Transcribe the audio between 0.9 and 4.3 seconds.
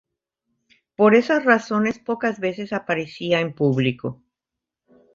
Por esas razones, pocas veces aparecía en público.